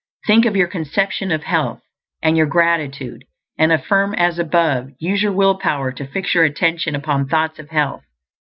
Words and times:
Think 0.25 0.47
of 0.47 0.55
your 0.55 0.67
conception 0.67 1.29
of 1.31 1.43
health, 1.43 1.83
and 2.23 2.35
your 2.35 2.47
gratitude, 2.47 3.23
and 3.59 3.71
affirm 3.71 4.15
as 4.15 4.39
above; 4.39 4.89
use 4.97 5.21
your 5.21 5.31
will 5.31 5.59
power 5.59 5.91
to 5.91 6.07
fix 6.07 6.33
your 6.33 6.43
attention 6.43 6.95
upon 6.95 7.27
thoughts 7.27 7.59
of 7.59 7.69
health. 7.69 8.03